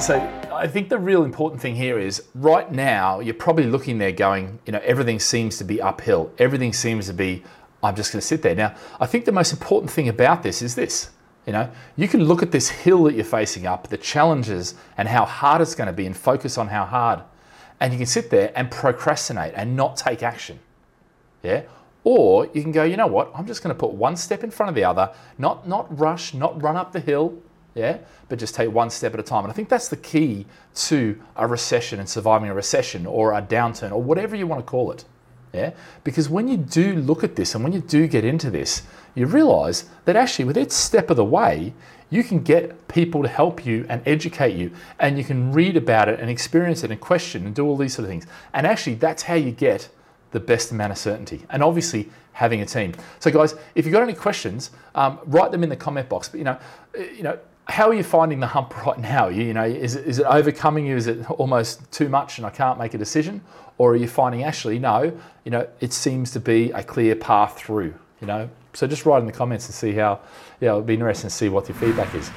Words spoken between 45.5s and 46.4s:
read about it and